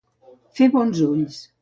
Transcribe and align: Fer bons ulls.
Fer 0.61 0.69
bons 0.77 1.05
ulls. 1.11 1.41